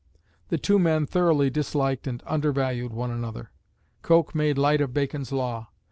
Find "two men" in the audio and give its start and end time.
0.57-1.05